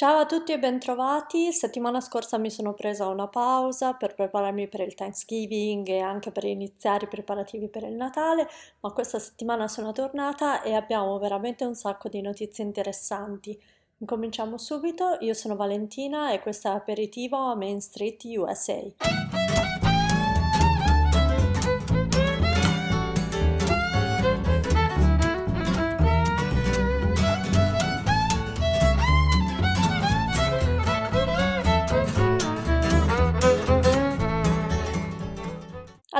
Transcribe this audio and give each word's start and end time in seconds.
Ciao 0.00 0.16
a 0.20 0.24
tutti 0.24 0.52
e 0.52 0.58
bentrovati. 0.58 1.52
Settimana 1.52 2.00
scorsa 2.00 2.38
mi 2.38 2.48
sono 2.48 2.72
presa 2.72 3.06
una 3.08 3.28
pausa 3.28 3.92
per 3.92 4.14
prepararmi 4.14 4.66
per 4.66 4.80
il 4.80 4.94
Thanksgiving 4.94 5.86
e 5.88 5.98
anche 5.98 6.30
per 6.30 6.44
iniziare 6.44 7.04
i 7.04 7.08
preparativi 7.08 7.68
per 7.68 7.82
il 7.82 7.92
Natale, 7.92 8.48
ma 8.80 8.92
questa 8.92 9.18
settimana 9.18 9.68
sono 9.68 9.92
tornata 9.92 10.62
e 10.62 10.72
abbiamo 10.72 11.18
veramente 11.18 11.66
un 11.66 11.74
sacco 11.74 12.08
di 12.08 12.22
notizie 12.22 12.64
interessanti. 12.64 13.62
Incominciamo 13.98 14.56
subito. 14.56 15.18
Io 15.20 15.34
sono 15.34 15.54
Valentina 15.54 16.32
e 16.32 16.40
questo 16.40 16.68
è 16.68 16.70
Aperitivo 16.70 17.36
a 17.36 17.54
Main 17.54 17.82
Street 17.82 18.24
USA. 18.24 19.39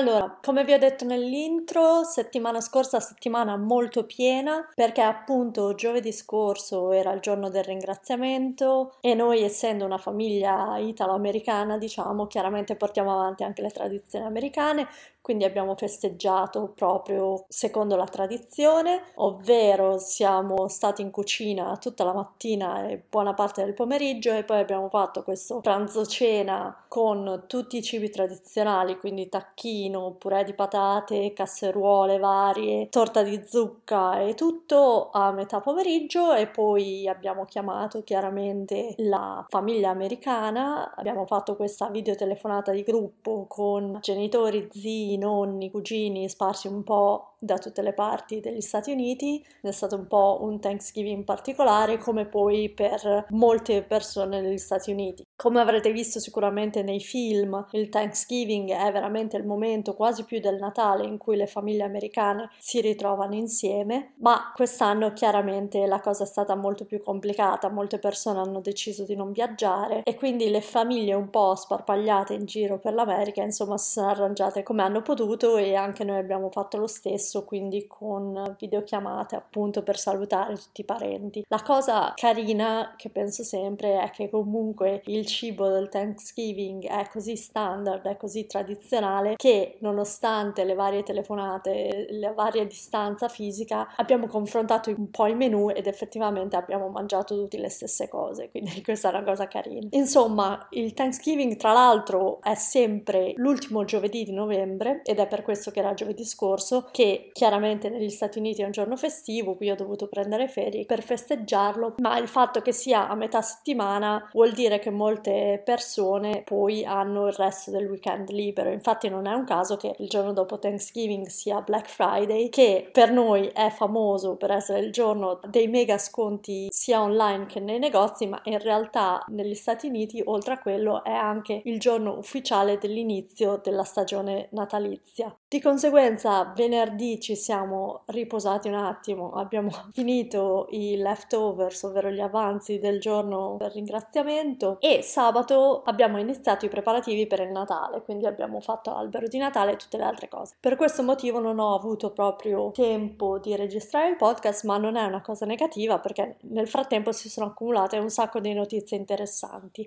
Allora, 0.00 0.38
come 0.42 0.64
vi 0.64 0.72
ho 0.72 0.78
detto 0.78 1.04
nell'intro, 1.04 2.04
settimana 2.04 2.62
scorsa, 2.62 3.00
settimana 3.00 3.59
molto 3.59 4.06
piena, 4.06 4.66
perché 4.74 5.02
appunto 5.02 5.74
giovedì 5.74 6.10
scorso 6.10 6.90
era 6.92 7.12
il 7.12 7.20
giorno 7.20 7.50
del 7.50 7.64
ringraziamento 7.64 8.95
e 9.02 9.12
noi 9.14 9.42
essendo 9.42 9.84
una 9.84 9.98
famiglia 9.98 10.78
italo-americana, 10.78 11.76
diciamo, 11.76 12.26
chiaramente 12.28 12.76
portiamo 12.76 13.12
avanti 13.12 13.42
anche 13.45 13.60
le 13.60 13.68
tradizioni 13.70 14.24
americane, 14.24 14.88
quindi 15.30 15.47
abbiamo 15.47 15.77
festeggiato 15.77 16.73
proprio 16.75 17.45
secondo 17.47 17.95
la 17.95 18.07
tradizione, 18.07 19.12
ovvero 19.15 19.97
siamo 19.98 20.66
stati 20.66 21.02
in 21.02 21.12
cucina 21.12 21.77
tutta 21.77 22.02
la 22.02 22.12
mattina 22.12 22.88
e 22.88 23.01
buona 23.09 23.33
parte 23.33 23.62
del 23.62 23.73
pomeriggio 23.73 24.33
e 24.33 24.43
poi 24.43 24.59
abbiamo 24.59 24.88
fatto 24.88 25.23
questo 25.23 25.61
pranzo 25.61 26.05
cena 26.05 26.77
con 26.88 27.45
tutti 27.47 27.77
i 27.77 27.82
cibi 27.82 28.10
tradizionali, 28.10 28.99
quindi 28.99 29.29
tacchino, 29.29 30.16
purè 30.19 30.43
di 30.43 30.52
patate, 30.52 31.32
casseruole 31.32 32.19
varie, 32.19 32.88
torta 32.88 33.23
di 33.23 33.41
zucca 33.47 34.19
e 34.19 34.35
tutto 34.35 35.10
a 35.13 35.30
metà 35.30 35.60
pomeriggio 35.60 36.35
e 36.35 36.49
poi 36.49 37.07
abbiamo 37.07 37.45
chiamato 37.45 38.02
chiaramente 38.02 38.95
la 38.97 39.47
famiglia 39.49 39.91
americana, 39.91 40.93
abbiamo 40.97 41.24
fatto 41.24 41.54
questa 41.54 41.88
videotelefonata 41.88 42.73
di 42.73 42.82
gruppo 42.82 43.45
con 43.47 43.99
genitori, 44.01 44.69
zii, 44.73 45.19
nonni, 45.21 45.71
cugini 45.71 46.29
sparsi 46.29 46.66
un 46.66 46.82
po' 46.82 47.29
da 47.41 47.59
tutte 47.59 47.83
le 47.83 47.93
parti 47.93 48.41
degli 48.41 48.60
Stati 48.60 48.93
Uniti, 48.93 49.45
è 49.63 49.71
stato 49.71 49.96
un 49.96 50.07
po' 50.07 50.38
un 50.43 50.60
Thanksgiving 50.60 51.24
particolare 51.24 51.99
come 51.99 52.27
poi 52.27 52.69
per 52.69 53.27
molte 53.30 53.82
persone 53.82 54.41
negli 54.41 54.59
Stati 54.59 54.91
Uniti. 54.91 55.24
Come 55.35 55.60
avrete 55.60 55.91
visto 55.91 56.21
sicuramente 56.21 56.82
nei 56.82 57.01
film, 57.01 57.66
il 57.73 57.88
Thanksgiving 57.88 58.71
è 58.71 58.93
veramente 58.93 59.38
il 59.38 59.47
momento 59.47 59.95
quasi 59.95 60.24
più 60.24 60.38
del 60.38 60.59
Natale 60.59 61.07
in 61.07 61.16
cui 61.16 61.37
le 61.37 61.47
famiglie 61.47 61.85
americane 61.85 62.51
si 62.59 62.80
ritrovano 62.82 63.35
insieme, 63.35 64.12
ma 64.19 64.53
quest'anno 64.54 65.12
chiaramente 65.15 65.87
la 65.87 66.00
cosa 66.00 66.25
è 66.25 66.27
stata 66.27 66.54
molto 66.54 66.84
più 66.84 67.03
complicata, 67.03 67.71
molte 67.71 67.99
persone 67.99 68.38
hanno 68.41 68.60
deciso 68.60 69.04
di 69.04 69.16
non 69.16 69.32
viaggiare 69.32 70.03
e 70.03 70.15
quindi 70.15 70.50
le 70.50 70.60
famiglie 70.60 71.15
un 71.15 71.31
po' 71.31 71.54
sparpagliate 71.54 72.34
in 72.34 72.44
giro 72.44 72.78
per 72.78 72.93
l'America, 72.93 73.43
insomma, 73.43 73.78
si 73.78 73.93
sono 73.93 74.09
arrangiate 74.09 74.62
come 74.62 74.82
hanno 74.82 75.00
potuto 75.00 75.56
e 75.56 75.75
anche 75.75 76.04
noi 76.04 76.19
abbiamo 76.19 76.50
fatto 76.50 76.77
lo 76.77 76.87
stesso 76.87 77.29
spesso 77.31 77.44
quindi 77.44 77.86
con 77.86 78.56
videochiamate 78.59 79.36
appunto 79.36 79.82
per 79.82 79.97
salutare 79.97 80.54
tutti 80.56 80.81
i 80.81 80.84
parenti. 80.84 81.44
La 81.48 81.62
cosa 81.62 82.12
carina 82.16 82.94
che 82.97 83.10
penso 83.10 83.44
sempre 83.44 84.00
è 84.00 84.10
che 84.10 84.28
comunque 84.28 85.03
il 85.06 85.25
cibo 85.26 85.69
del 85.69 85.88
Thanksgiving 85.88 86.86
è 86.86 87.08
così 87.08 87.36
standard, 87.36 88.06
è 88.06 88.16
così 88.16 88.47
tradizionale 88.47 89.34
che 89.36 89.78
nonostante 89.81 90.64
le 90.64 90.75
varie 90.75 91.04
telefonate, 91.04 92.08
la 92.10 92.32
varia 92.32 92.64
distanza 92.64 93.28
fisica, 93.28 93.94
abbiamo 93.96 94.26
confrontato 94.26 94.90
un 94.90 95.10
po' 95.10 95.26
i 95.26 95.34
menù 95.34 95.70
ed 95.70 95.86
effettivamente 95.86 96.56
abbiamo 96.56 96.88
mangiato 96.88 97.36
tutte 97.36 97.58
le 97.58 97.69
stesse 97.69 98.08
cose, 98.08 98.50
quindi 98.50 98.82
questa 98.82 99.08
è 99.08 99.14
una 99.14 99.24
cosa 99.24 99.46
carina. 99.46 99.86
Insomma, 99.90 100.66
il 100.70 100.92
Thanksgiving 100.94 101.56
tra 101.56 101.72
l'altro 101.72 102.40
è 102.42 102.54
sempre 102.54 103.32
l'ultimo 103.36 103.84
giovedì 103.84 104.24
di 104.24 104.32
novembre 104.32 105.02
ed 105.04 105.19
è 105.19 105.26
per 105.28 105.42
questo 105.42 105.70
che 105.70 105.78
era 105.78 105.94
giovedì 105.94 106.24
scorso 106.24 106.88
che 106.90 107.19
chiaramente 107.32 107.88
negli 107.88 108.08
Stati 108.10 108.38
Uniti 108.38 108.62
è 108.62 108.64
un 108.64 108.70
giorno 108.70 108.97
festivo, 108.97 109.54
qui 109.54 109.70
ho 109.70 109.75
dovuto 109.75 110.08
prendere 110.08 110.48
ferie 110.48 110.84
per 110.86 111.03
festeggiarlo, 111.03 111.94
ma 111.98 112.19
il 112.19 112.28
fatto 112.28 112.60
che 112.60 112.72
sia 112.72 113.08
a 113.08 113.14
metà 113.14 113.42
settimana 113.42 114.28
vuol 114.32 114.53
dire 114.53 114.78
che 114.78 114.91
molte 114.91 115.60
persone 115.64 116.42
poi 116.44 116.84
hanno 116.84 117.26
il 117.26 117.32
resto 117.32 117.70
del 117.70 117.88
weekend 117.88 118.31
libero. 118.31 118.70
Infatti 118.70 119.08
non 119.08 119.26
è 119.26 119.32
un 119.32 119.44
caso 119.44 119.76
che 119.76 119.94
il 119.98 120.08
giorno 120.08 120.32
dopo 120.32 120.58
Thanksgiving 120.58 121.26
sia 121.26 121.60
Black 121.60 121.88
Friday, 121.88 122.48
che 122.48 122.88
per 122.91 123.10
noi 123.10 123.48
è 123.48 123.70
famoso 123.70 124.37
per 124.37 124.50
essere 124.50 124.81
il 124.81 124.92
giorno 124.92 125.41
dei 125.48 125.69
mega 125.69 125.98
sconti 125.98 126.69
sia 126.70 127.02
online 127.02 127.47
che 127.47 127.60
nei 127.60 127.78
negozi, 127.78 128.26
ma 128.26 128.41
in 128.44 128.58
realtà 128.58 129.25
negli 129.28 129.54
Stati 129.54 129.87
Uniti 129.87 130.22
oltre 130.25 130.54
a 130.54 130.58
quello 130.58 131.04
è 131.04 131.12
anche 131.12 131.60
il 131.64 131.78
giorno 131.78 132.16
ufficiale 132.16 132.78
dell'inizio 132.78 133.60
della 133.62 133.84
stagione 133.84 134.48
natalizia. 134.52 135.34
Di 135.53 135.61
conseguenza 135.61 136.53
venerdì 136.55 137.19
ci 137.19 137.34
siamo 137.34 138.03
riposati 138.05 138.69
un 138.69 138.75
attimo, 138.75 139.33
abbiamo 139.33 139.71
finito 139.91 140.69
i 140.71 140.94
leftovers, 140.97 141.83
ovvero 141.83 142.09
gli 142.09 142.21
avanzi 142.21 142.78
del 142.78 143.00
giorno 143.00 143.56
per 143.56 143.72
ringraziamento 143.72 144.77
e 144.78 145.03
sabato 145.03 145.83
abbiamo 145.83 146.21
iniziato 146.21 146.66
i 146.66 146.69
preparativi 146.69 147.27
per 147.27 147.41
il 147.41 147.50
Natale, 147.50 148.00
quindi 148.03 148.27
abbiamo 148.27 148.61
fatto 148.61 148.94
albero 148.94 149.27
di 149.27 149.38
Natale 149.38 149.72
e 149.72 149.77
tutte 149.77 149.97
le 149.97 150.05
altre 150.05 150.28
cose. 150.28 150.55
Per 150.61 150.77
questo 150.77 151.03
motivo 151.03 151.41
non 151.41 151.59
ho 151.59 151.75
avuto 151.75 152.12
proprio 152.12 152.71
tempo 152.71 153.41
di 153.41 153.56
registrare 153.56 154.09
il 154.09 154.17
podcast, 154.17 154.65
ma 154.67 154.77
non 154.78 154.94
è 154.94 155.03
una 155.03 155.21
cosa 155.21 155.47
negativa 155.47 155.99
perché 155.99 156.37
nel 156.43 156.69
frattempo 156.69 157.11
si 157.11 157.28
sono 157.28 157.47
accumulate 157.47 157.99
un 157.99 158.11
sacco 158.11 158.38
di 158.38 158.53
notizie 158.53 158.97
interessanti. 158.97 159.84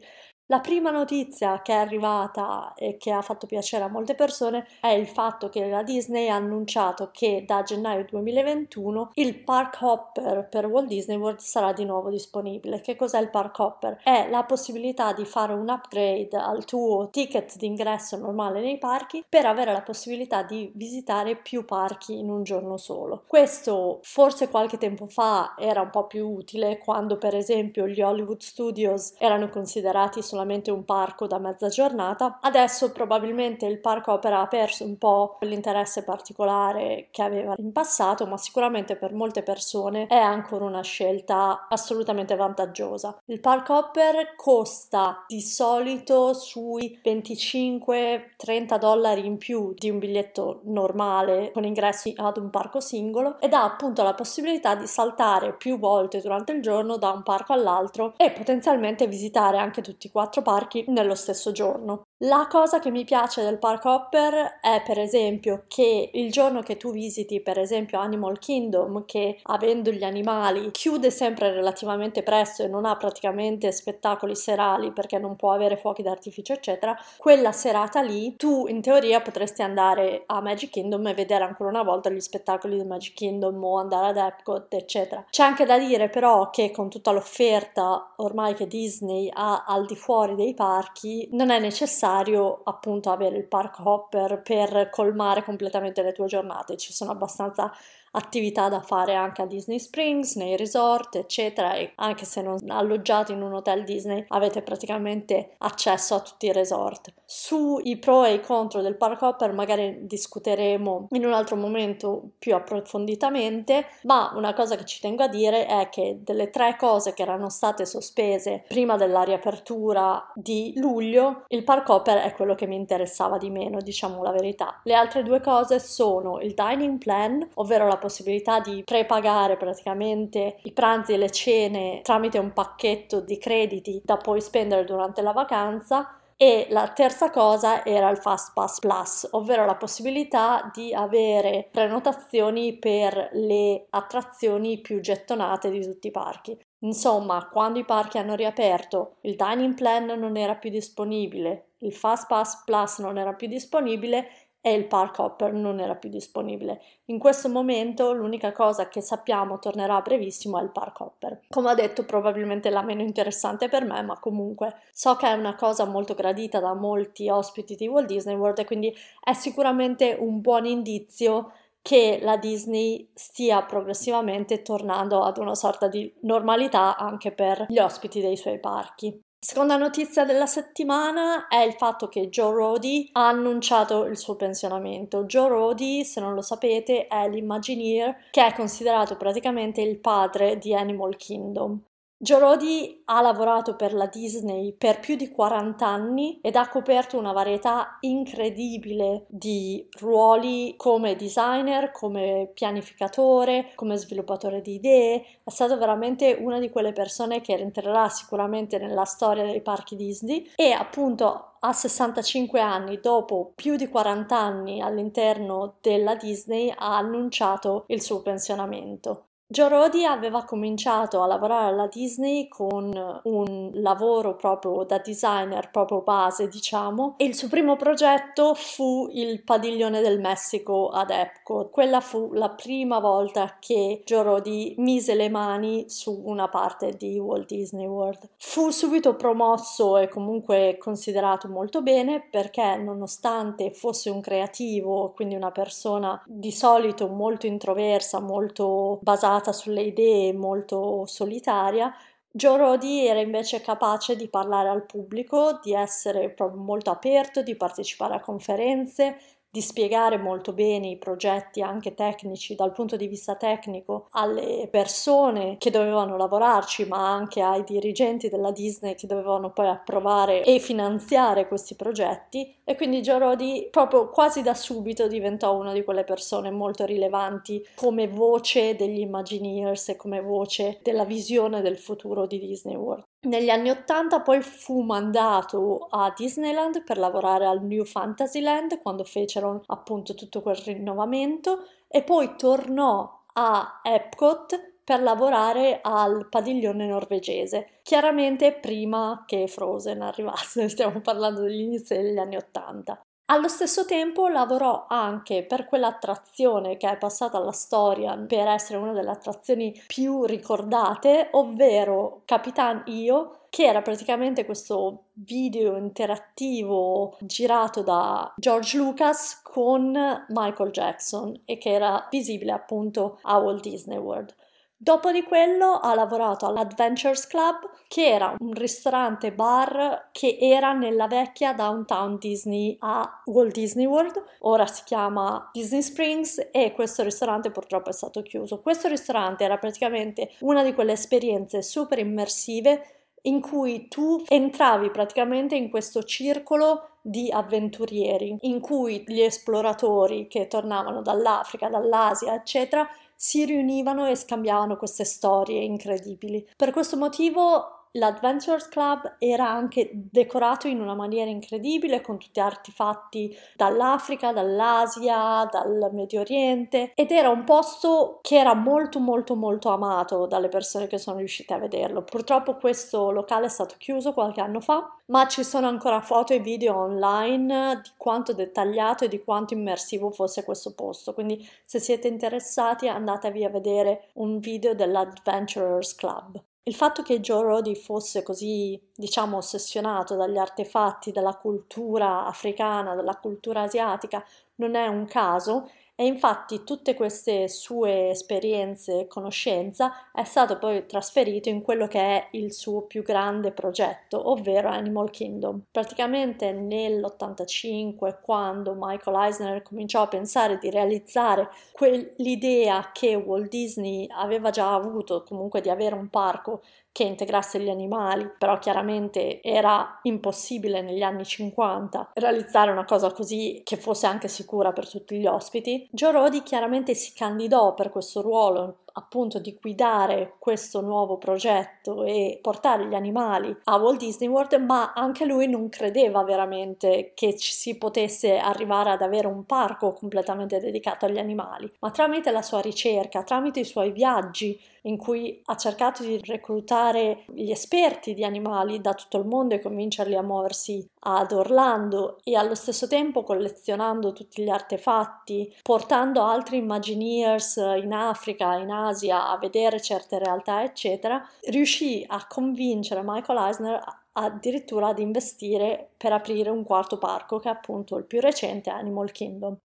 La 0.48 0.60
prima 0.60 0.92
notizia 0.92 1.62
che 1.62 1.72
è 1.72 1.78
arrivata 1.78 2.74
e 2.76 2.98
che 2.98 3.12
ha 3.12 3.22
fatto 3.22 3.48
piacere 3.48 3.86
a 3.86 3.88
molte 3.88 4.14
persone 4.14 4.68
è 4.82 4.90
il 4.90 5.08
fatto 5.08 5.48
che 5.48 5.70
la 5.70 5.84
Disney 5.84 6.28
ha 6.28 6.36
annunciato 6.36 7.12
che 7.14 7.46
da 7.48 7.64
gennaio 7.64 8.04
2021 8.04 9.12
il 9.14 9.40
Park 9.40 9.78
Hopper 9.80 10.50
per 10.50 10.66
Walt 10.66 10.88
Disney 10.88 11.16
World 11.16 11.40
sarà 11.40 11.72
di 11.72 11.86
nuovo 11.86 12.10
disponibile. 12.10 12.82
Che 12.82 12.98
cos'è 12.98 13.22
il 13.22 13.30
Park 13.30 13.58
Hopper? 13.58 14.02
È 14.04 14.28
la 14.30 14.44
possibilità 14.44 15.14
di 15.14 15.24
fare 15.24 15.54
un 15.54 15.70
upgrade 15.70 16.36
al 16.36 16.66
tuo 16.66 17.08
ticket 17.10 17.56
d'ingresso 17.56 18.18
normale 18.18 18.60
nei 18.60 18.78
parchi 18.78 19.24
per 19.28 19.46
avere 19.46 19.72
la 19.72 19.82
possibilità 19.82 20.44
di 20.44 20.70
visitare 20.76 21.38
più 21.38 21.64
parchi 21.64 22.20
in 22.20 22.30
un 22.30 22.44
giorno 22.44 22.76
solo. 22.76 23.24
Questo 23.28 24.00
forse 24.04 24.50
qualche 24.50 24.78
tempo 24.78 25.06
fa 25.06 25.56
era 25.58 25.80
un 25.80 25.90
po' 25.90 26.06
più 26.06 26.28
utile 26.28 26.80
quando 26.80 27.18
per 27.18 27.34
esempio 27.34 27.88
gli 27.88 28.02
Hollywood 28.02 28.42
Studios 28.42 29.14
erano 29.20 29.48
considerati 29.48 30.22
solamente 30.34 30.72
un 30.72 30.84
parco 30.84 31.28
da 31.28 31.38
mezza 31.38 31.68
giornata. 31.68 32.40
Adesso 32.42 32.92
probabilmente 32.92 33.68
il 33.68 33.80
parco 33.80 34.14
opera 34.14 34.42
ha 34.42 34.48
perso 34.48 34.84
un 34.84 34.98
po' 34.98 35.38
l'interesse 35.42 36.04
particolare 36.04 37.10
che 37.12 37.22
aveva 37.22 37.54
in 37.58 37.72
passato, 37.72 38.26
ma 38.26 38.38
sicuramente 38.38 38.96
per 38.96 39.14
molte 39.14 39.44
persone 39.44 40.08
è 40.08 40.18
ancora 40.18 40.66
una 40.66 40.82
scelta 40.82 41.68
assolutamente 41.70 42.36
vantaggiosa. 42.36 43.16
Il 43.26 43.40
park 43.40 43.70
hopper 43.70 44.36
costa 44.36 45.24
di 45.28 45.42
solito 45.42 46.34
sui 46.34 47.00
25-30 47.04 48.80
dollari 48.80 49.26
in 49.26 49.38
più 49.38 49.74
di 49.76 49.92
un 49.92 50.00
biglietto 50.00 50.62
normale 50.64 51.52
con 51.54 51.64
ingressi 51.64 52.14
ad 52.18 52.38
un 52.38 52.50
parco 52.50 52.80
singolo 52.80 53.40
ed 53.40 53.54
ha 53.54 53.64
appunto 53.64 54.02
la 54.02 54.16
possibilità 54.16 54.74
di 54.74 54.88
saltare 54.88 55.54
più 55.54 55.78
volte 55.78 56.22
durante 56.22 56.54
il 56.54 56.62
giorno 56.62 56.98
da 56.98 57.12
un 57.12 57.22
parco 57.22 57.54
all'altro 57.54 58.14
e 58.18 58.32
potenzialmente 58.32 59.06
visitare 59.08 59.58
anche 59.58 59.82
tutti 59.82 60.10
quattro 60.10 60.22
quattro 60.24 60.42
parchi 60.42 60.86
nello 60.88 61.16
stesso 61.16 61.52
giorno. 61.52 62.08
La 62.26 62.48
cosa 62.50 62.80
che 62.80 62.90
mi 62.90 63.04
piace 63.04 63.44
del 63.44 63.58
park 63.58 63.84
hopper 63.84 64.60
è 64.62 64.82
per 64.86 64.98
esempio 64.98 65.66
che 65.68 66.10
il 66.14 66.32
giorno 66.32 66.62
che 66.62 66.78
tu 66.78 66.94
visiti 66.94 67.42
per 67.42 67.60
esempio 67.60 68.00
Animal 68.00 68.40
Kingdom 68.40 69.04
che 69.04 69.40
avendo 69.44 69.92
gli 69.92 70.06
animali 70.06 70.72
chiude 70.72 71.12
sempre 71.12 71.52
relativamente 71.52 72.24
presto 72.24 72.64
e 72.64 72.70
non 72.70 72.86
ha 72.86 72.96
praticamente 72.96 73.74
spettacoli 73.74 74.38
serali 74.38 74.94
perché 74.94 75.18
non 75.18 75.36
può 75.36 75.52
avere 75.52 75.76
fuochi 75.76 76.02
d'artificio 76.02 76.54
eccetera, 76.54 76.98
quella 77.18 77.52
serata 77.52 78.02
lì 78.02 78.38
tu 78.38 78.68
in 78.68 78.82
teoria 78.82 79.20
potresti 79.20 79.62
andare 79.62 80.24
a 80.26 80.40
Magic 80.40 80.70
Kingdom 80.70 81.06
e 81.08 81.14
vedere 81.14 81.44
ancora 81.44 81.72
una 81.72 81.84
volta 81.84 82.10
gli 82.10 82.22
spettacoli 82.22 82.78
di 82.78 82.86
Magic 82.86 83.16
Kingdom 83.16 83.62
o 83.62 83.80
andare 83.80 84.08
ad 84.08 84.16
Epcot 84.18 84.74
eccetera. 84.76 85.26
C'è 85.30 85.44
anche 85.44 85.66
da 85.66 85.78
dire 85.78 86.08
però 86.08 86.50
che 86.52 86.72
con 86.72 86.90
tutta 86.90 87.12
l'offerta 87.12 88.14
ormai 88.18 88.54
che 88.54 88.66
Disney 88.66 89.30
ha 89.30 89.66
al 89.68 89.86
di 89.86 89.98
fuori 89.98 90.36
dei 90.36 90.54
parchi 90.54 91.28
non 91.34 91.50
è 91.50 91.60
necessario 91.60 92.12
necessario 92.14 92.62
appunto 92.64 93.10
avere 93.10 93.38
il 93.38 93.48
park 93.48 93.80
hopper 93.84 94.42
per 94.42 94.90
colmare 94.90 95.44
completamente 95.44 96.02
le 96.04 96.12
tue 96.12 96.28
giornate, 96.28 96.78
ci 96.78 96.94
sono 96.94 97.12
abbastanza 97.12 97.72
attività 98.16 98.70
da 98.70 98.82
fare 98.82 99.16
anche 99.16 99.42
a 99.42 99.46
Disney 99.46 99.80
Springs, 99.80 100.36
nei 100.36 100.58
resort, 100.58 101.16
eccetera, 101.16 101.74
e 101.74 101.92
anche 101.96 102.26
se 102.26 102.42
non 102.42 102.58
alloggiate 102.68 103.34
in 103.34 103.42
un 103.42 103.54
hotel 103.54 103.84
Disney 103.84 104.26
avete 104.30 104.62
praticamente 104.62 105.56
accesso 105.60 106.16
a 106.16 106.20
tutti 106.20 106.48
i 106.48 106.52
resort. 106.52 107.14
Sui 107.26 107.98
pro 107.98 108.26
e 108.26 108.34
i 108.34 108.42
contro 108.42 108.82
del 108.82 108.96
park 108.96 109.22
hopper 109.22 109.54
magari 109.54 110.06
discuteremo 110.06 111.08
in 111.12 111.26
un 111.26 111.34
altro 111.34 111.56
momento 111.56 112.32
più 112.38 112.56
approfonditamente, 112.56 113.86
ma 114.04 114.32
una 114.36 114.54
cosa 114.54 114.76
che 114.76 114.86
ci 114.86 115.00
tengo 115.00 115.24
a 115.24 115.28
dire 115.28 115.66
è 115.66 115.90
che 115.90 116.20
delle 116.22 116.50
tre 116.50 116.76
cose 116.78 117.14
che 117.14 117.24
erano 117.24 117.50
state 117.50 117.86
sospese 117.86 118.64
prima 118.68 118.96
della 118.96 119.24
riapertura 119.24 120.32
di 120.36 120.74
luglio, 120.78 121.46
il 121.48 121.64
park 121.64 121.90
hopper 121.90 122.20
è 122.20 122.34
quello 122.34 122.56
che 122.56 122.68
mi 122.68 122.76
interessava 122.76 123.38
di 123.38 123.50
meno, 123.50 123.80
diciamo 123.82 124.22
la 124.22 124.32
verità. 124.32 124.80
Le 124.84 124.94
altre 124.94 125.24
due 125.24 125.42
cose 125.42 125.80
sono 125.80 126.40
il 126.40 126.54
dining 126.54 126.98
plan, 126.98 127.48
ovvero 127.56 127.88
la 127.88 127.98
possibilità 128.04 128.60
di 128.60 128.84
prepagare 128.84 129.56
praticamente 129.56 130.58
i 130.64 130.74
pranzi 130.74 131.14
e 131.14 131.18
le 131.18 131.30
cene 131.30 132.02
tramite 132.04 132.38
un 132.38 132.52
pacchetto 132.52 133.22
di 133.22 133.38
crediti 133.38 134.02
da 134.04 134.18
poi 134.18 134.42
spendere 134.42 134.84
durante 134.84 135.22
la 135.22 135.32
vacanza 135.32 136.18
e 136.36 136.68
la 136.72 136.90
terza 136.90 137.30
cosa 137.30 137.86
era 137.86 138.10
il 138.10 138.18
Fast 138.18 138.52
Pass 138.54 138.80
Plus, 138.80 139.30
ovvero 139.32 139.66
la 139.66 139.76
possibilità 139.76 140.70
di 140.74 140.94
avere 140.94 141.70
prenotazioni 141.72 142.78
per 142.78 143.30
le 143.32 143.86
attrazioni 143.90 144.82
più 144.82 145.00
gettonate 145.00 145.70
di 145.70 145.82
tutti 145.82 146.08
i 146.08 146.12
parchi. 146.12 146.60
Insomma, 146.80 147.48
quando 147.48 147.80
i 147.80 147.86
parchi 147.86 148.18
hanno 148.18 148.36
riaperto, 148.36 149.16
il 149.22 149.38
dining 149.38 149.74
plan 149.74 150.06
non 150.06 150.36
era 150.36 150.56
più 150.56 150.70
disponibile, 150.70 151.68
il 151.84 151.94
Fast 151.94 152.28
Pass 152.28 152.64
Plus 152.66 153.00
non 153.00 153.18
era 153.18 153.34
più 153.34 153.48
disponibile 153.48 154.28
e 154.66 154.74
il 154.74 154.86
Park 154.88 155.20
Hopper 155.20 155.52
non 155.52 155.82
era 155.82 155.96
più 155.96 156.08
disponibile. 156.08 156.82
In 157.08 157.20
questo 157.20 157.50
momento 157.50 158.14
l'unica 158.14 158.54
cosa 158.54 158.88
che 158.88 159.02
sappiamo 159.02 159.60
tornerà 159.60 160.00
brevissimo 160.00 160.58
è 160.58 160.64
il 160.64 160.72
Park 160.72 161.02
Hopper. 161.02 161.42
Come 161.50 161.72
ho 161.72 161.74
detto, 161.74 162.06
probabilmente 162.06 162.70
la 162.70 162.82
meno 162.82 163.02
interessante 163.02 163.68
per 163.68 163.84
me, 163.84 164.02
ma 164.04 164.18
comunque 164.20 164.76
so 164.94 165.18
che 165.18 165.28
è 165.28 165.34
una 165.34 165.56
cosa 165.56 165.84
molto 165.84 166.14
gradita 166.14 166.62
da 166.62 166.74
molti 166.74 167.30
ospiti 167.30 167.76
di 167.76 167.90
Walt 167.90 168.08
Disney 168.08 168.36
World 168.36 168.60
e 168.60 168.66
quindi 168.66 168.96
è 169.22 169.34
sicuramente 169.34 170.16
un 170.18 170.40
buon 170.40 170.66
indizio 170.66 171.52
che 171.82 172.20
la 172.22 172.38
Disney 172.38 173.10
stia 173.14 173.64
progressivamente 173.64 174.62
tornando 174.62 175.24
ad 175.24 175.38
una 175.40 175.56
sorta 175.56 175.90
di 175.90 176.10
normalità 176.22 176.96
anche 176.96 177.34
per 177.34 177.66
gli 177.68 177.80
ospiti 177.80 178.22
dei 178.22 178.38
suoi 178.38 178.62
parchi. 178.62 179.20
Seconda 179.44 179.76
notizia 179.76 180.24
della 180.24 180.46
settimana 180.46 181.50
è 181.50 181.58
il 181.58 181.74
fatto 181.74 182.08
che 182.08 182.30
Joe 182.30 182.54
Rodi 182.54 183.10
ha 183.12 183.28
annunciato 183.28 184.06
il 184.06 184.16
suo 184.16 184.38
pensionamento. 184.38 185.26
Joe 185.26 185.50
Rodi, 185.50 186.06
se 186.06 186.22
non 186.22 186.34
lo 186.34 186.40
sapete, 186.40 187.08
è 187.08 187.28
l'Imagineer 187.28 188.30
che 188.32 188.46
è 188.46 188.54
considerato 188.54 189.18
praticamente 189.18 189.82
il 189.82 190.00
padre 190.00 190.58
di 190.58 190.74
Animal 190.74 191.18
Kingdom. 191.18 191.78
Joe 192.24 192.40
Rodi 192.40 193.02
ha 193.08 193.20
lavorato 193.20 193.76
per 193.76 193.94
la 193.94 194.06
Disney 194.06 194.72
per 194.72 195.02
più 195.02 195.18
di 195.18 195.28
40 195.28 195.86
anni 195.86 196.40
ed 196.42 196.56
ha 196.56 196.70
coperto 196.70 197.18
una 197.18 197.34
varietà 197.34 197.98
incredibile 198.00 199.26
di 199.28 199.86
ruoli 200.00 200.76
come 200.78 201.18
designer, 201.18 201.92
come 201.92 202.50
pianificatore, 202.54 203.74
come 203.76 203.98
sviluppatore 203.98 204.62
di 204.62 204.76
idee. 204.76 205.26
È 205.44 205.50
stato 205.50 205.78
veramente 205.78 206.38
una 206.40 206.60
di 206.60 206.70
quelle 206.70 206.94
persone 206.94 207.42
che 207.42 207.58
rientrerà 207.58 208.08
sicuramente 208.08 208.78
nella 208.78 209.04
storia 209.04 209.44
dei 209.44 209.62
parchi 209.62 209.98
Disney 209.98 210.50
e 210.56 210.72
appunto 210.72 211.56
a 211.60 211.74
65 211.74 212.62
anni, 212.62 213.02
dopo 213.02 213.52
più 213.54 213.76
di 213.76 213.90
40 213.90 214.38
anni 214.40 214.80
all'interno 214.80 215.76
della 215.82 216.16
Disney, 216.16 216.70
ha 216.74 216.96
annunciato 216.96 217.84
il 217.88 218.02
suo 218.02 218.22
pensionamento. 218.22 219.26
Joe 219.46 219.68
Rodi 219.68 220.04
aveva 220.06 220.46
cominciato 220.46 221.22
a 221.22 221.28
lavorare 221.28 221.68
alla 221.68 221.88
Disney 221.88 222.48
con 222.48 223.22
un 223.24 223.70
lavoro 223.74 224.36
proprio 224.36 224.84
da 224.84 224.98
designer, 224.98 225.70
proprio 225.70 226.02
base, 226.02 226.48
diciamo, 226.48 227.16
e 227.18 227.26
il 227.26 227.36
suo 227.36 227.50
primo 227.50 227.76
progetto 227.76 228.56
fu 228.56 229.10
il 229.12 229.44
padiglione 229.44 230.02
del 230.02 230.20
Messico 230.20 230.90
ad 230.90 231.12
Epcot. 231.12 231.70
Quella 231.70 232.00
fu 232.00 232.32
la 232.34 232.50
prima 232.50 233.00
volta 233.00 233.58
che 233.60 234.02
Joe 234.06 234.24
Rodi 234.24 234.76
mise 234.78 235.14
le 235.14 235.30
mani 235.30 235.88
su 235.88 236.22
una 236.26 236.48
parte 236.48 236.96
di 236.98 237.20
Walt 237.20 237.48
Disney 237.48 237.86
World. 237.86 238.30
Fu 238.38 238.72
subito 238.72 239.16
promosso 239.16 239.98
e 239.98 240.08
comunque 240.08 240.78
considerato 240.80 241.48
molto 241.48 241.84
bene 241.84 242.28
perché 242.28 242.78
nonostante 242.78 243.72
fosse 243.72 244.10
un 244.10 244.22
creativo, 244.22 245.12
quindi 245.14 245.36
una 245.36 245.52
persona 245.52 246.20
di 246.26 246.52
solito 246.52 247.08
molto 247.08 247.46
introversa, 247.46 248.20
molto 248.20 249.00
basata 249.04 249.42
basata 249.44 249.52
sulle 249.52 249.82
idee, 249.82 250.34
molto 250.34 251.06
solitaria, 251.06 251.94
Joe 252.32 252.58
Rodi 252.58 253.06
era 253.06 253.20
invece 253.20 253.62
capace 253.62 254.16
di 254.16 254.28
parlare 254.28 254.70
al 254.70 254.86
pubblico, 254.86 255.60
di 255.62 255.74
essere 255.74 256.32
proprio 256.32 256.62
molto 256.62 256.90
aperto, 256.90 257.44
di 257.44 257.56
partecipare 257.56 258.16
a 258.16 258.20
conferenze, 258.22 259.18
di 259.54 259.62
spiegare 259.62 260.18
molto 260.18 260.52
bene 260.52 260.88
i 260.88 260.98
progetti 260.98 261.62
anche 261.62 261.94
tecnici 261.94 262.56
dal 262.56 262.72
punto 262.72 262.96
di 262.96 263.06
vista 263.06 263.36
tecnico 263.36 264.08
alle 264.14 264.68
persone 264.72 265.58
che 265.60 265.70
dovevano 265.70 266.18
lavorarci, 266.18 266.88
ma 266.88 267.14
anche 267.14 267.40
ai 267.40 267.64
dirigenti 267.64 268.30
della 268.30 268.50
Disney 268.50 268.96
che 268.96 269.06
dovevano 269.06 269.52
poi 269.52 269.68
approvare 269.68 270.44
e 270.44 270.58
finanziare 270.58 271.48
questi 271.48 271.76
progetti. 271.76 272.62
E 272.64 272.76
quindi 272.76 273.02
Joe 273.02 273.20
Rodi 273.20 273.68
proprio 273.70 274.10
quasi 274.10 274.42
da 274.42 274.56
subito 274.56 275.08
diventò 275.08 275.56
una 275.56 275.72
di 275.72 275.84
quelle 275.84 276.04
persone 276.04 276.50
molto 276.50 276.86
rilevanti 276.86 277.64
come 277.76 278.08
voce 278.08 278.76
degli 278.76 279.02
Imagineers 279.02 279.90
e 279.90 279.96
come 279.96 280.20
voce 280.20 280.80
della 280.82 281.06
visione 281.06 281.62
del 281.62 281.78
futuro 281.78 282.26
di 282.26 282.40
Disney 282.40 282.76
World. 282.76 283.04
Negli 283.24 283.50
anni 283.50 283.70
Ottanta 283.70 284.20
poi 284.20 284.42
fu 284.42 284.82
mandato 284.82 285.88
a 285.90 286.14
Disneyland 286.14 286.84
per 286.84 286.98
lavorare 286.98 287.46
al 287.46 287.64
New 287.64 287.86
Fantasyland 287.86 288.82
quando 288.82 289.06
fecero 289.06 289.64
appunto 289.68 290.14
tutto 290.14 290.42
quel 290.42 290.58
rinnovamento 290.58 291.66
e 291.88 292.04
poi 292.04 292.36
tornò 292.36 293.24
a 293.34 293.80
Epcot 293.82 294.74
per 294.84 295.02
lavorare 295.02 295.80
al 295.82 296.28
padiglione 296.28 296.86
norvegese, 296.86 297.80
chiaramente 297.84 298.52
prima 298.52 299.24
che 299.26 299.48
Frozen 299.48 300.02
arrivasse, 300.02 300.68
stiamo 300.70 301.00
parlando 301.00 301.44
degli 301.44 301.62
inizi 301.62 301.96
degli 301.96 302.18
anni 302.18 302.36
Ottanta. 302.36 303.02
Allo 303.34 303.48
stesso 303.48 303.84
tempo 303.86 304.28
lavorò 304.28 304.86
anche 304.88 305.44
per 305.44 305.66
quell'attrazione 305.66 306.78
che 306.78 306.88
è 306.88 306.98
passata 307.00 307.38
alla 307.38 307.52
storia 307.52 308.16
per 308.16 308.48
essere 308.48 308.78
una 308.78 308.92
delle 308.92 309.10
attrazioni 309.10 309.74
più 309.88 310.24
ricordate, 310.26 311.30
ovvero 311.32 312.22
Capitan 312.26 312.84
Io, 312.86 313.46
che 313.50 313.64
era 313.64 313.82
praticamente 313.82 314.46
questo 314.46 315.06
video 315.14 315.78
interattivo 315.78 317.18
girato 317.22 317.82
da 317.82 318.32
George 318.38 318.78
Lucas 318.78 319.42
con 319.42 319.98
Michael 320.28 320.70
Jackson 320.70 321.36
e 321.46 321.58
che 321.58 321.72
era 321.72 322.08
visibile 322.12 322.52
appunto 322.52 323.18
a 323.24 323.40
Walt 323.40 323.64
Disney 323.64 323.98
World. 323.98 324.36
Dopo 324.84 325.12
di 325.12 325.24
quello 325.24 325.80
ha 325.80 325.96
lavorato 325.96 326.46
all'Adventures 326.46 327.26
Club, 327.28 327.70
che 327.88 328.06
era 328.06 328.36
un 328.38 328.52
ristorante 328.52 329.32
bar 329.32 330.10
che 330.12 330.38
era 330.38 330.74
nella 330.74 331.08
vecchia 331.08 331.54
downtown 331.54 332.18
Disney 332.18 332.76
a 332.80 333.22
Walt 333.28 333.54
Disney 333.54 333.86
World. 333.86 334.22
Ora 334.40 334.66
si 334.66 334.84
chiama 334.84 335.50
Disney 335.54 335.82
Springs 335.82 336.50
e 336.52 336.74
questo 336.74 337.02
ristorante 337.02 337.50
purtroppo 337.50 337.92
è 337.92 337.94
stato 337.94 338.22
chiuso. 338.24 338.60
Questo 338.60 338.90
ristorante 338.90 339.46
era 339.46 339.58
praticamente 339.58 340.32
una 340.40 340.64
di 340.64 340.74
quelle 340.74 340.92
esperienze 340.92 341.62
super 341.62 342.00
immersive 342.00 343.04
in 343.22 343.40
cui 343.40 343.88
tu 343.88 344.22
entravi 344.28 344.92
praticamente 344.92 345.56
in 345.56 345.70
questo 345.70 346.04
circolo 346.04 346.90
di 347.02 347.30
avventurieri, 347.32 348.38
in 348.42 348.60
cui 348.60 349.04
gli 349.06 349.22
esploratori 349.22 350.28
che 350.28 350.48
tornavano 350.48 351.02
dall'Africa, 351.02 351.70
dall'Asia, 351.70 352.34
eccetera, 352.34 352.88
si 353.16 353.46
riunivano 353.46 354.08
e 354.08 354.16
scambiavano 354.16 354.78
queste 354.78 355.06
storie 355.06 355.64
incredibili. 355.64 356.48
Per 356.56 356.72
questo 356.72 356.98
motivo 356.98 357.83
L'Adventures 357.96 358.70
Club 358.70 359.18
era 359.20 359.48
anche 359.48 359.92
decorato 359.94 360.68
in 360.68 360.82
una 360.82 360.96
maniera 360.96 361.30
incredibile 361.30 362.02
con 362.02 362.18
tutti 362.18 362.40
artefatti 362.40 363.38
dall'Africa, 363.56 364.32
dall'Asia, 364.32 365.48
dal 365.52 365.92
Medio 365.94 366.22
Oriente 366.22 366.94
ed 366.96 367.12
era 367.12 367.30
un 367.30 367.44
posto 367.44 368.18
che 368.24 368.40
era 368.40 368.56
molto 368.56 369.00
molto 369.00 369.36
molto 369.36 369.70
amato 369.70 370.26
dalle 370.26 370.50
persone 370.50 370.88
che 370.88 370.98
sono 370.98 371.18
riuscite 371.18 371.54
a 371.54 371.60
vederlo. 371.60 372.04
Purtroppo 372.04 372.56
questo 372.56 373.12
locale 373.12 373.46
è 373.46 373.50
stato 373.50 373.76
chiuso 373.78 374.14
qualche 374.14 374.42
anno 374.42 374.60
fa, 374.60 374.98
ma 375.08 375.28
ci 375.28 375.44
sono 375.44 375.68
ancora 375.68 376.02
foto 376.02 376.34
e 376.34 376.40
video 376.40 376.76
online 376.76 377.80
di 377.84 377.92
quanto 377.96 378.34
dettagliato 378.34 379.06
e 379.06 379.08
di 379.08 379.24
quanto 379.24 379.54
immersivo 379.54 380.10
fosse 380.10 380.44
questo 380.44 380.74
posto. 380.74 381.14
Quindi 381.14 381.48
se 381.64 381.78
siete 381.78 382.08
interessati 382.08 382.88
andatevi 382.88 383.44
a 383.44 383.50
vedere 383.50 384.10
un 384.14 384.40
video 384.40 384.74
dell'Adventurers 384.74 385.94
Club. 385.94 386.44
Il 386.66 386.76
fatto 386.76 387.04
che 387.04 387.20
Joe 387.20 387.42
Rodi 387.42 387.76
fosse 387.76 388.24
così, 388.24 388.80
diciamo, 388.96 389.38
ossessionato 389.38 390.16
dagli 390.16 390.38
artefatti 390.38 391.12
della 391.12 391.36
cultura 391.36 392.26
africana, 392.26 392.96
della 392.96 393.18
cultura 393.18 393.62
asiatica, 393.62 394.24
non 394.56 394.76
è 394.76 394.88
un 394.88 395.06
caso 395.06 395.70
e 395.96 396.06
infatti 396.06 396.64
tutte 396.64 396.96
queste 396.96 397.48
sue 397.48 398.10
esperienze 398.10 399.02
e 399.02 399.08
conoscenza 399.08 400.10
è 400.12 400.24
stato 400.24 400.58
poi 400.58 400.86
trasferito 400.88 401.50
in 401.50 401.62
quello 401.62 401.88
che 401.88 402.00
è 402.00 402.28
il 402.32 402.52
suo 402.52 402.82
più 402.84 403.04
grande 403.04 403.52
progetto, 403.52 404.32
ovvero 404.32 404.70
Animal 404.70 405.12
Kingdom. 405.12 405.66
Praticamente 405.70 406.52
nell'85, 406.52 408.18
quando 408.22 408.76
Michael 408.78 409.26
Eisner 409.26 409.62
cominciò 409.62 410.02
a 410.02 410.08
pensare 410.08 410.58
di 410.58 410.72
realizzare 410.72 411.50
quell'idea 411.72 412.90
che 412.92 413.14
Walt 413.16 413.50
Disney 413.50 414.08
aveva 414.10 414.50
già 414.50 414.74
avuto, 414.74 415.24
comunque 415.24 415.62
di 415.62 415.70
avere 415.70 415.94
un 415.94 416.10
parco 416.10 416.62
che 416.94 417.04
integrasse 417.04 417.60
gli 417.60 417.70
animali, 417.70 418.32
però 418.38 418.60
chiaramente 418.60 419.42
era 419.42 420.00
impossibile 420.04 420.82
negli 420.82 421.02
anni 421.02 421.26
50 421.26 422.12
realizzare 422.14 422.72
una 422.72 422.86
cosa 422.86 423.12
così 423.12 423.62
che 423.64 423.78
fosse 423.78 424.06
anche 424.06 424.28
sicura 424.28 424.72
per 424.72 424.88
tutti 424.88 425.18
gli 425.18 425.26
ospiti. 425.26 425.83
Rodi 425.92 426.44
chiaramente 426.44 426.94
si 426.94 427.14
candidò 427.14 427.74
per 427.74 427.90
questo 427.90 428.22
ruolo 428.22 428.78
appunto 428.94 429.40
di 429.40 429.58
guidare 429.60 430.36
questo 430.38 430.82
nuovo 430.82 431.18
progetto 431.18 432.04
e 432.04 432.40
portare 432.42 432.88
gli 432.88 432.94
animali 432.94 433.56
a 433.64 433.78
Walt 433.78 434.00
Disney 434.00 434.30
World, 434.30 434.54
ma 434.56 434.94
anche 434.94 435.26
lui 435.26 435.48
non 435.48 435.70
credeva 435.70 436.24
veramente 436.24 437.12
che 437.16 437.36
ci 437.38 437.52
si 437.52 437.78
potesse 437.78 438.38
arrivare 438.38 438.92
ad 438.92 439.02
avere 439.02 439.28
un 439.28 439.46
parco 439.46 439.94
completamente 439.94 440.60
dedicato 440.60 441.06
agli 441.06 441.18
animali, 441.18 441.72
ma 441.80 441.92
tramite 441.92 442.32
la 442.32 442.42
sua 442.42 442.60
ricerca, 442.60 443.24
tramite 443.24 443.62
i 443.62 443.66
suoi 443.66 443.92
viaggi 443.92 444.60
in 444.84 444.98
cui 444.98 445.42
ha 445.46 445.56
cercato 445.56 446.04
di 446.04 446.20
reclutare 446.24 447.26
gli 447.34 447.52
esperti 447.52 448.14
di 448.14 448.24
animali 448.24 448.82
da 448.82 448.94
tutto 448.94 449.18
il 449.18 449.26
mondo 449.26 449.56
e 449.56 449.62
convincerli 449.62 450.16
a 450.16 450.22
muoversi 450.22 450.86
ad 451.02 451.32
Orlando 451.32 452.20
e 452.24 452.36
allo 452.36 452.56
stesso 452.56 452.88
tempo 452.88 453.24
collezionando 453.24 454.14
tutti 454.14 454.44
gli 454.44 454.50
artefatti, 454.50 455.54
portando 455.62 456.24
altri 456.24 456.58
Imagineers 456.58 457.56
in 457.82 457.94
Africa, 457.94 458.56
in 458.56 458.72
Asia 458.72 459.30
a 459.30 459.38
vedere 459.38 459.82
certe 459.82 460.20
realtà, 460.20 460.64
eccetera, 460.64 461.26
riuscì 461.50 462.04
a 462.08 462.26
convincere 462.28 463.02
Michael 463.04 463.40
Eisner 463.40 464.02
addirittura 464.14 464.88
ad 464.88 465.00
investire 465.00 465.90
per 465.98 466.14
aprire 466.14 466.50
un 466.50 466.64
quarto 466.64 466.98
parco 466.98 467.40
che 467.40 467.50
è 467.50 467.52
appunto 467.52 467.98
il 467.98 468.06
più 468.06 468.20
recente 468.20 468.70
Animal 468.70 469.12
Kingdom. 469.12 469.58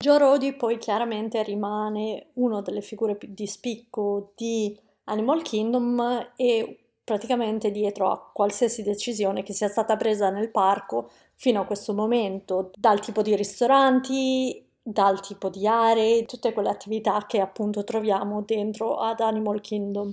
Joe 0.00 0.18
Rodi 0.18 0.52
poi 0.52 0.78
chiaramente 0.78 1.42
rimane 1.42 2.28
una 2.34 2.60
delle 2.60 2.82
figure 2.82 3.18
di 3.20 3.48
spicco 3.48 4.30
di 4.36 4.78
Animal 5.04 5.42
Kingdom 5.42 6.34
e 6.36 6.78
praticamente 7.02 7.72
dietro 7.72 8.08
a 8.08 8.30
qualsiasi 8.32 8.84
decisione 8.84 9.42
che 9.42 9.52
sia 9.52 9.66
stata 9.66 9.96
presa 9.96 10.30
nel 10.30 10.52
parco 10.52 11.10
fino 11.34 11.62
a 11.62 11.64
questo 11.64 11.94
momento, 11.94 12.70
dal 12.78 13.00
tipo 13.00 13.22
di 13.22 13.34
ristoranti, 13.34 14.64
dal 14.80 15.20
tipo 15.20 15.48
di 15.48 15.66
aree, 15.66 16.26
tutte 16.26 16.52
quelle 16.52 16.70
attività 16.70 17.26
che 17.26 17.40
appunto 17.40 17.82
troviamo 17.82 18.42
dentro 18.42 18.98
ad 18.98 19.18
Animal 19.18 19.60
Kingdom. 19.60 20.12